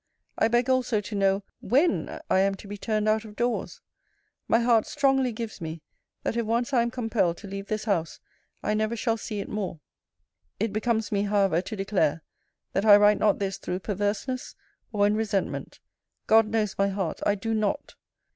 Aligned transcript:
I 0.35 0.47
beg 0.47 0.67
also 0.67 0.99
to 0.99 1.13
know, 1.13 1.43
WHEN 1.59 2.19
I 2.27 2.39
am 2.39 2.55
to 2.55 2.67
be 2.67 2.75
turned 2.75 3.07
out 3.07 3.23
of 3.23 3.35
doors! 3.35 3.81
My 4.47 4.57
heart 4.57 4.87
strongly 4.87 5.31
gives 5.31 5.61
me, 5.61 5.83
that 6.23 6.35
if 6.35 6.43
once 6.43 6.73
I 6.73 6.81
am 6.81 6.89
compelled 6.89 7.37
to 7.37 7.47
leave 7.47 7.67
this 7.67 7.83
house, 7.83 8.19
I 8.63 8.73
never 8.73 8.95
shall 8.95 9.15
see 9.15 9.41
it 9.41 9.47
more. 9.47 9.79
It 10.59 10.73
becomes 10.73 11.11
me, 11.11 11.21
however, 11.21 11.61
to 11.61 11.75
declare, 11.75 12.23
that 12.73 12.83
I 12.83 12.97
write 12.97 13.19
not 13.19 13.37
this 13.37 13.59
through 13.59 13.81
perverseness, 13.81 14.55
or 14.91 15.05
in 15.05 15.13
resentment. 15.15 15.79
God 16.25 16.47
knows 16.47 16.79
my 16.79 16.87
heart, 16.87 17.21
I 17.23 17.35
do 17.35 17.53
not! 17.53 17.93